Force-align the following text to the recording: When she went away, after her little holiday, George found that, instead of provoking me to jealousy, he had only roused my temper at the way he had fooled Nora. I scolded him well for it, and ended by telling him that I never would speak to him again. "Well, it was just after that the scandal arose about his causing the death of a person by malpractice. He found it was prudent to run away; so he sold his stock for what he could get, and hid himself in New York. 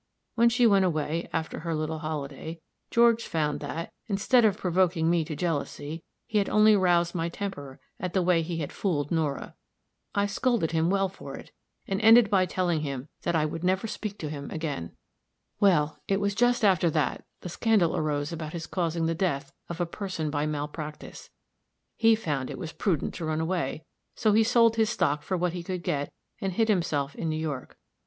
When 0.33 0.49
she 0.49 0.65
went 0.65 0.83
away, 0.83 1.29
after 1.31 1.59
her 1.59 1.75
little 1.75 1.99
holiday, 1.99 2.59
George 2.89 3.27
found 3.27 3.59
that, 3.59 3.93
instead 4.07 4.43
of 4.45 4.57
provoking 4.57 5.07
me 5.11 5.23
to 5.23 5.35
jealousy, 5.35 6.01
he 6.25 6.39
had 6.39 6.49
only 6.49 6.75
roused 6.75 7.13
my 7.13 7.29
temper 7.29 7.79
at 7.99 8.13
the 8.13 8.23
way 8.23 8.41
he 8.41 8.57
had 8.57 8.71
fooled 8.73 9.11
Nora. 9.11 9.53
I 10.15 10.25
scolded 10.25 10.71
him 10.71 10.89
well 10.89 11.07
for 11.07 11.35
it, 11.35 11.51
and 11.87 12.01
ended 12.01 12.31
by 12.31 12.47
telling 12.47 12.79
him 12.79 13.09
that 13.21 13.35
I 13.35 13.45
never 13.45 13.83
would 13.83 13.91
speak 13.91 14.17
to 14.17 14.29
him 14.29 14.49
again. 14.49 14.93
"Well, 15.59 15.99
it 16.07 16.19
was 16.19 16.33
just 16.33 16.65
after 16.65 16.89
that 16.89 17.23
the 17.41 17.49
scandal 17.49 17.95
arose 17.95 18.31
about 18.33 18.53
his 18.53 18.65
causing 18.65 19.05
the 19.05 19.13
death 19.13 19.53
of 19.69 19.79
a 19.79 19.85
person 19.85 20.31
by 20.31 20.47
malpractice. 20.47 21.29
He 21.95 22.15
found 22.15 22.49
it 22.49 22.57
was 22.57 22.71
prudent 22.71 23.13
to 23.13 23.25
run 23.25 23.39
away; 23.39 23.85
so 24.15 24.33
he 24.33 24.43
sold 24.43 24.77
his 24.77 24.89
stock 24.89 25.21
for 25.21 25.37
what 25.37 25.53
he 25.53 25.61
could 25.61 25.83
get, 25.83 26.11
and 26.41 26.53
hid 26.53 26.69
himself 26.69 27.13
in 27.13 27.29
New 27.29 27.37
York. 27.37 27.77